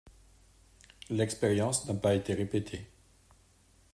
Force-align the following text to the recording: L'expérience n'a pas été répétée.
L'expérience 1.11 1.85
n'a 1.87 1.93
pas 1.93 2.15
été 2.15 2.33
répétée. 2.33 2.87